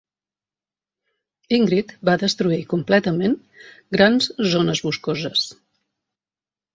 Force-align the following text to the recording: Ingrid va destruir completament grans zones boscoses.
Ingrid 1.57 1.91
va 2.09 2.15
destruir 2.23 2.57
completament 2.71 3.35
grans 3.97 4.31
zones 4.55 4.81
boscoses. 4.87 5.45